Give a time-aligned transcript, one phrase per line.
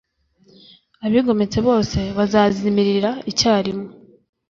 [1.05, 3.89] Abigometse bose bazazimirira icyarimwe